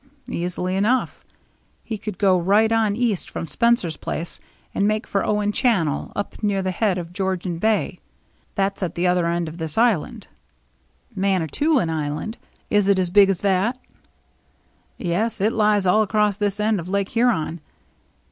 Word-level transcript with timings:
"Easily 0.27 0.75
enough. 0.75 1.23
He 1.83 1.95
could 1.99 2.17
go 2.17 2.35
right 2.39 2.71
on 2.71 2.95
east 2.95 3.29
from 3.29 3.45
Spencer's 3.45 3.97
place 3.97 4.39
and 4.73 4.87
make 4.87 5.05
for 5.05 5.23
Owen 5.23 5.51
Channel, 5.51 6.11
up 6.15 6.41
near 6.41 6.63
the 6.63 6.71
head 6.71 6.97
of 6.97 7.13
Georgian 7.13 7.59
Bay. 7.59 7.99
That's 8.55 8.81
at 8.81 8.95
the 8.95 9.05
other 9.05 9.27
end 9.27 9.47
of 9.47 9.59
this 9.59 9.77
island."" 9.77 10.25
Manitoulin 11.15 11.91
Island? 11.91 12.39
Is 12.71 12.87
it 12.87 12.97
as 12.97 13.11
big 13.11 13.29
as 13.29 13.41
that?" 13.41 13.77
"Yes, 14.97 15.39
it 15.39 15.53
lies 15.53 15.85
all 15.85 16.01
across 16.01 16.35
this 16.35 16.59
end 16.59 16.79
of 16.79 16.89
Lake 16.89 17.09
Huron. 17.09 17.61